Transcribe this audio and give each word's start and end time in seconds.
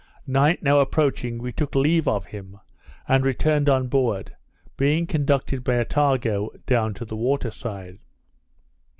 Night 0.25 0.63
now 0.63 0.79
approaching, 0.79 1.37
we 1.37 1.51
took 1.51 1.75
leave 1.75 2.07
of 2.07 2.25
him, 2.25 2.57
and 3.07 3.23
returned 3.23 3.69
on 3.69 3.87
board, 3.87 4.35
being 4.75 5.05
conducted 5.05 5.63
by 5.63 5.73
Attago 5.75 6.49
down 6.65 6.95
to 6.95 7.05
the 7.05 7.15
water 7.15 7.51
side. 7.51 7.99